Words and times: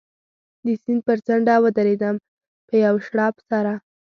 د 0.65 0.67
سیند 0.83 1.01
پر 1.07 1.17
څنډه 1.25 1.55
و 1.61 1.65
درېدم، 1.77 2.15
په 2.67 2.73
یوه 2.85 2.99
شړپ 3.07 3.35
سره. 3.49 3.73